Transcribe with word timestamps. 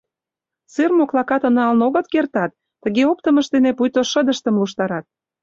«Сыр» 0.73 0.91
моклакатым 0.97 1.53
налын 1.59 1.79
огыт 1.87 2.05
кертат, 2.13 2.51
тыге 2.83 3.03
оптымышт 3.11 3.49
дене 3.55 3.71
пуйто 3.77 4.01
шыдыштым 4.11 4.55
луштарат. 4.59 5.05